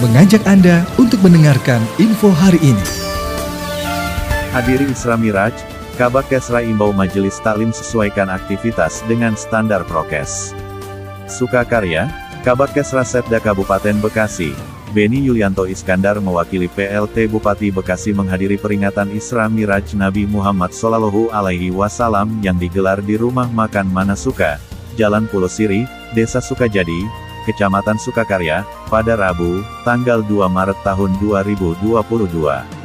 [0.00, 2.86] mengajak Anda untuk mendengarkan info hari ini.
[4.56, 5.52] Hadiri Isra Miraj,
[6.00, 10.56] Kabak Kesra imbau Majelis Taklim sesuaikan aktivitas dengan standar prokes.
[11.28, 12.08] Sukakarya,
[12.40, 14.56] Kabak Kesra Setda Kabupaten Bekasi,
[14.96, 21.68] Beni Yulianto Iskandar mewakili PLT Bupati Bekasi menghadiri peringatan Isra Miraj Nabi Muhammad Sallallahu Alaihi
[21.68, 24.56] Wasallam yang digelar di Rumah Makan Manasuka,
[24.96, 25.84] Jalan Pulau Siri,
[26.16, 32.80] Desa Sukajadi, Kecamatan Sukakarya, pada Rabu, tanggal 2 Maret tahun 2022.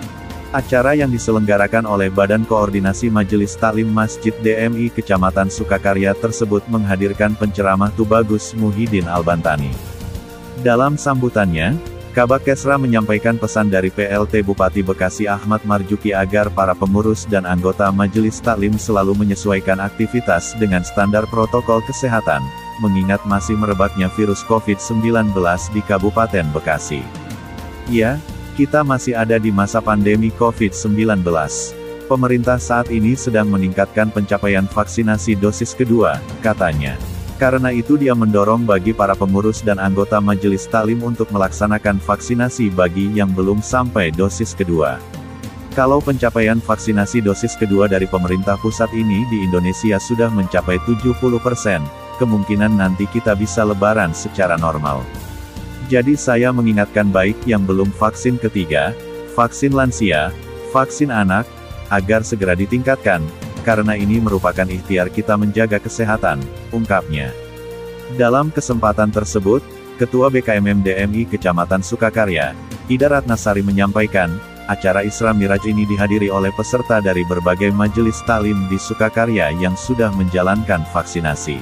[0.55, 7.91] Acara yang diselenggarakan oleh Badan Koordinasi Majelis Taklim Masjid DMI Kecamatan Sukakarya tersebut menghadirkan penceramah
[7.91, 9.75] Tubagus Muhyiddin Albantani.
[10.63, 11.75] Dalam sambutannya,
[12.15, 17.91] Kabak Kesra menyampaikan pesan dari PLT Bupati Bekasi Ahmad Marjuki agar para pengurus dan anggota
[17.91, 22.39] Majelis Taklim selalu menyesuaikan aktivitas dengan standar protokol kesehatan,
[22.79, 25.35] mengingat masih merebaknya virus COVID-19
[25.75, 27.03] di Kabupaten Bekasi.
[27.91, 28.16] Ya,
[28.55, 31.19] kita masih ada di masa pandemi COVID-19.
[32.07, 36.95] Pemerintah saat ini sedang meningkatkan pencapaian vaksinasi dosis kedua, katanya.
[37.36, 43.11] Karena itu dia mendorong bagi para pengurus dan anggota majelis talim untuk melaksanakan vaksinasi bagi
[43.11, 45.03] yang belum sampai dosis kedua.
[45.75, 51.19] Kalau pencapaian vaksinasi dosis kedua dari pemerintah pusat ini di Indonesia sudah mencapai 70%,
[52.16, 55.03] kemungkinan nanti kita bisa lebaran secara normal.
[55.91, 58.95] Jadi saya mengingatkan baik yang belum vaksin ketiga,
[59.36, 60.31] vaksin lansia,
[60.72, 61.44] vaksin anak,
[61.91, 63.19] agar segera ditingkatkan,
[63.66, 66.38] karena ini merupakan ikhtiar kita menjaga kesehatan,
[66.69, 67.33] ungkapnya.
[68.13, 72.52] Dalam kesempatan tersebut, Ketua BKMM DMI Kecamatan Sukakarya,
[72.91, 74.27] Ida Ratnasari menyampaikan,
[74.67, 80.11] acara Isra Miraj ini dihadiri oleh peserta dari berbagai majelis talim di Sukakarya yang sudah
[80.13, 81.57] menjalankan vaksinasi.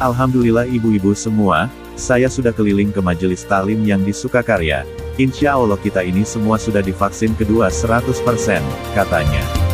[0.00, 4.88] Alhamdulillah ibu-ibu semua, saya sudah keliling ke majelis talim yang di Sukakarya.
[5.20, 8.16] Insya Allah kita ini semua sudah divaksin kedua 100%,
[8.96, 9.71] katanya.